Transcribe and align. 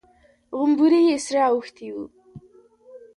غومبري 0.57 1.01
يې 1.09 1.17
سره 1.25 1.43
اوښتي 1.51 1.87
وو. 1.93 2.05